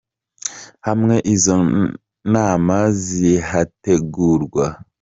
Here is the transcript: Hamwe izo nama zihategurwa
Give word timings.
Hamwe 0.87 1.15
izo 1.33 1.57
nama 2.33 2.77
zihategurwa 3.03 4.65